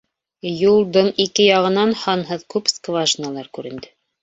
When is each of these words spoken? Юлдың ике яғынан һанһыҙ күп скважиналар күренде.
Юлдың 0.61 1.09
ике 1.25 1.45
яғынан 1.49 1.93
һанһыҙ 2.05 2.47
күп 2.55 2.73
скважиналар 2.75 3.55
күренде. 3.61 3.97